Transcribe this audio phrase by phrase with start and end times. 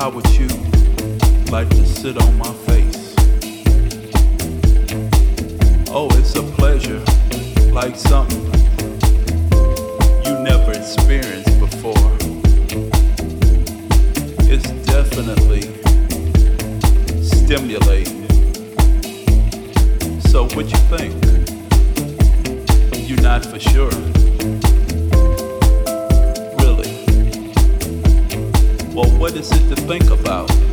[0.00, 0.52] I would choose
[1.50, 3.14] like to sit on my face.
[5.90, 7.02] Oh, it's a pleasure,
[7.72, 8.44] like something
[10.24, 12.12] you never experienced before.
[14.48, 15.62] It's definitely
[17.20, 18.28] stimulating.
[20.28, 21.14] So, what you think?
[23.08, 24.77] You're not for sure.
[28.98, 30.67] Well, what is it to think about?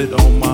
[0.00, 0.49] sit on my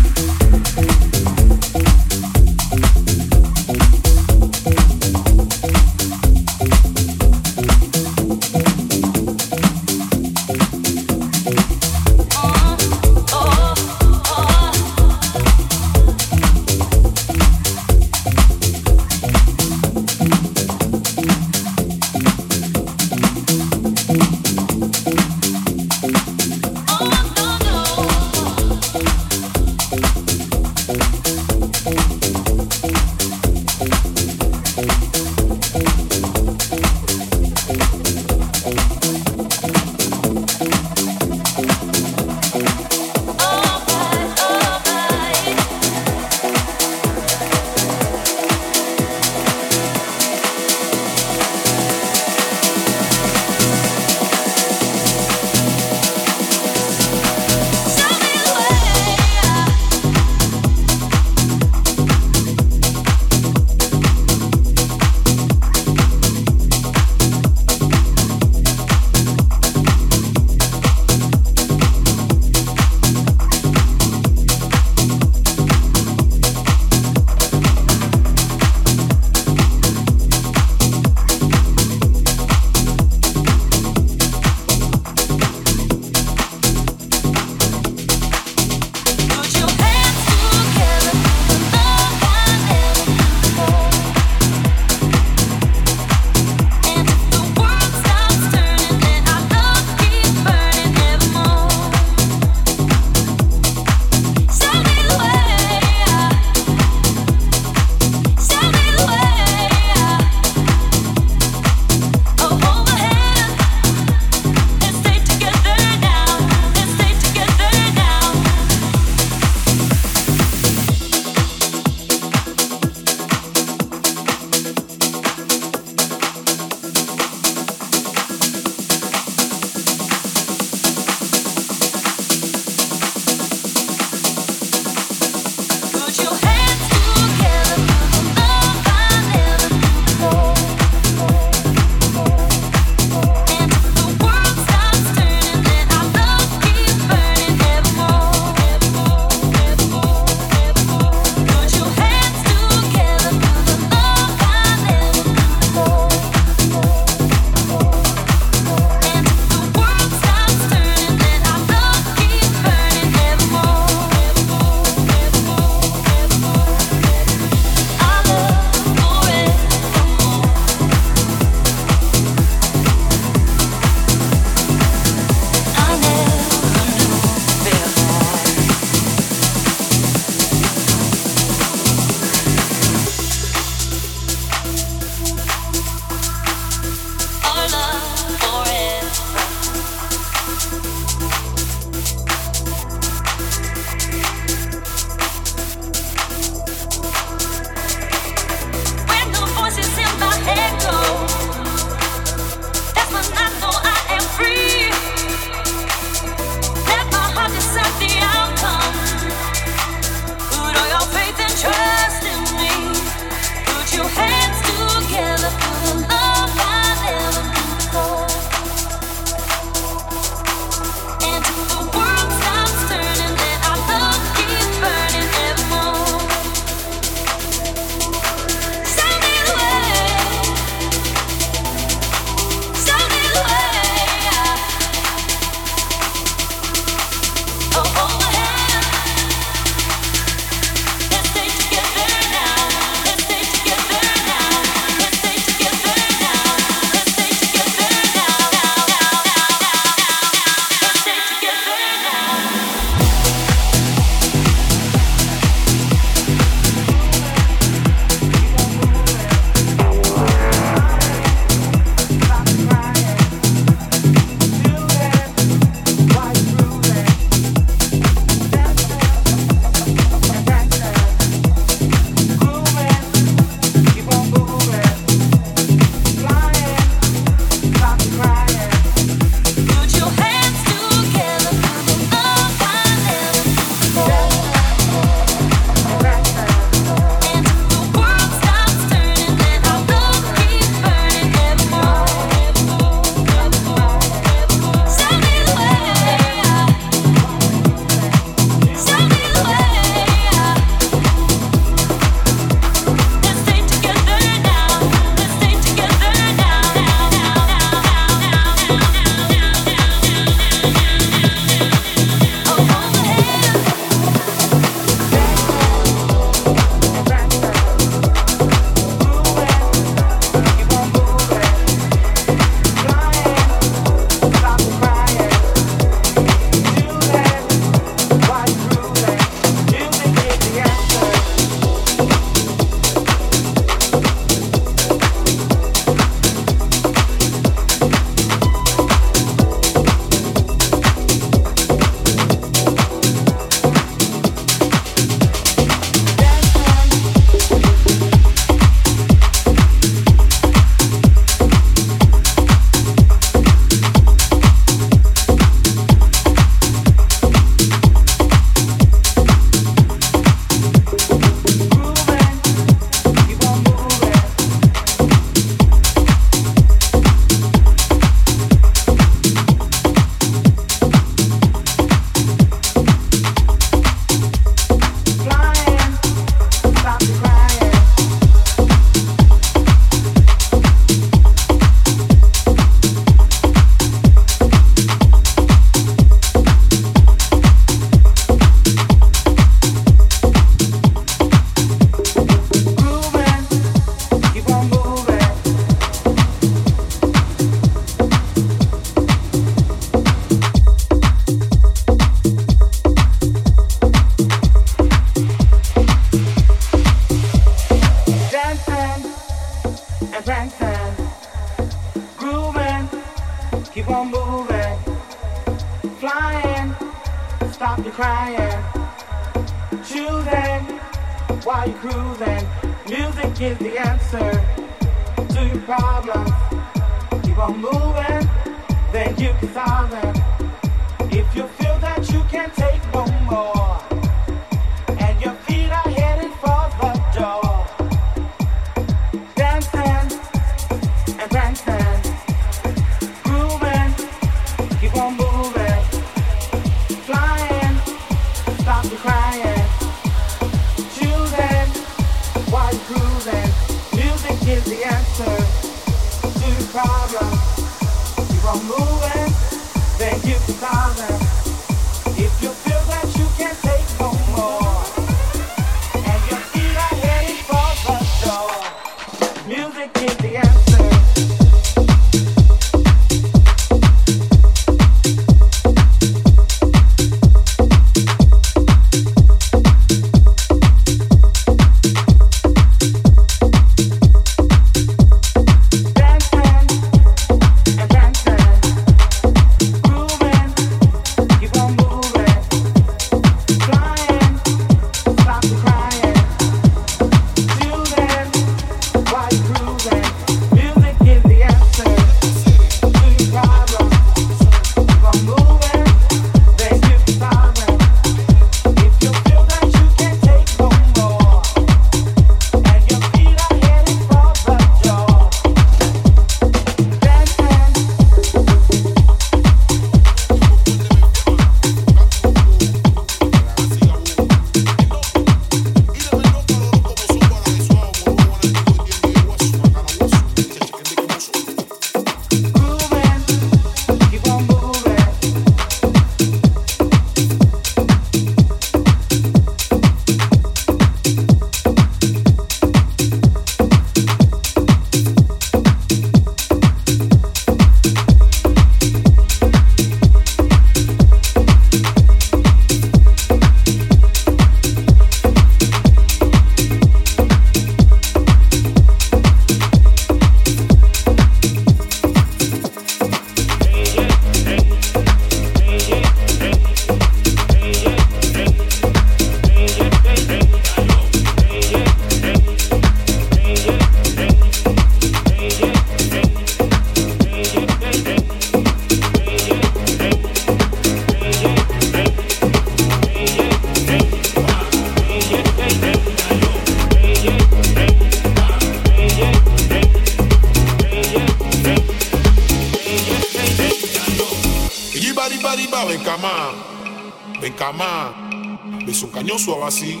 [599.28, 600.00] cañón suave así,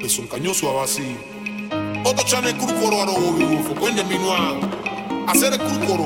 [0.00, 1.16] es un cañón suave así.
[2.04, 4.60] Otro chane el coro a robo bigufo, cuende mi noa.
[5.26, 6.04] Hacer el coro,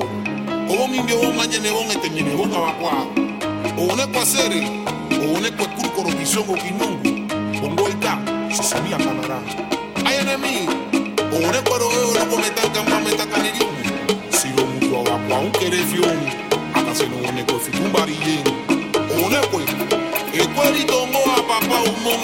[0.70, 3.06] o mi viejo mañana bon este mi nebón abacuá.
[3.76, 4.50] O un eco hacer,
[5.12, 7.60] o un eco el coro visión o quinongo.
[7.60, 8.18] Pongo el ta,
[8.50, 9.42] se sabía camará.
[10.06, 10.72] Hay enemigo,
[11.30, 13.76] o un eco robo lo cometan campamenta canirium.
[14.30, 16.18] Si lo mucho abacuá, un querefión.
[16.72, 18.42] Hasta se no un eco ficumbariyen.
[19.10, 19.60] O un eco,
[20.32, 21.06] el cuerito
[21.58, 22.22] papa umong